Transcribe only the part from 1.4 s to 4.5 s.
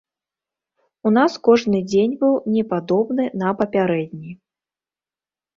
кожны дзень быў не падобны на папярэдні.